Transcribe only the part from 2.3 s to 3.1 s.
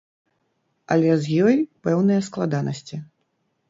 складанасці.